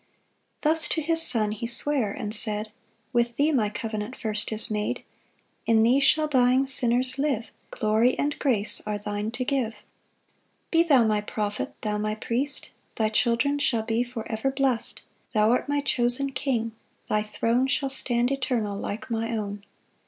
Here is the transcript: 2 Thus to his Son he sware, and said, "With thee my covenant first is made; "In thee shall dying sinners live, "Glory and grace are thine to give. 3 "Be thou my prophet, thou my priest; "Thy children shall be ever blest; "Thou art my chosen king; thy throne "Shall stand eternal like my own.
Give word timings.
2 0.63 0.69
Thus 0.69 0.87
to 0.87 0.99
his 0.99 1.21
Son 1.21 1.51
he 1.51 1.67
sware, 1.67 2.11
and 2.11 2.33
said, 2.33 2.71
"With 3.13 3.35
thee 3.35 3.51
my 3.51 3.69
covenant 3.69 4.15
first 4.17 4.51
is 4.51 4.71
made; 4.71 5.03
"In 5.67 5.83
thee 5.83 5.99
shall 5.99 6.27
dying 6.27 6.65
sinners 6.65 7.19
live, 7.19 7.51
"Glory 7.69 8.17
and 8.17 8.39
grace 8.39 8.81
are 8.87 8.97
thine 8.97 9.29
to 9.29 9.45
give. 9.45 9.73
3 9.73 9.77
"Be 10.71 10.81
thou 10.81 11.03
my 11.03 11.21
prophet, 11.21 11.75
thou 11.81 11.99
my 11.99 12.15
priest; 12.15 12.71
"Thy 12.95 13.09
children 13.09 13.59
shall 13.59 13.83
be 13.83 14.03
ever 14.25 14.49
blest; 14.49 15.03
"Thou 15.33 15.51
art 15.51 15.69
my 15.69 15.81
chosen 15.81 16.31
king; 16.31 16.71
thy 17.07 17.21
throne 17.21 17.67
"Shall 17.67 17.89
stand 17.89 18.31
eternal 18.31 18.75
like 18.79 19.11
my 19.11 19.31
own. 19.37 19.61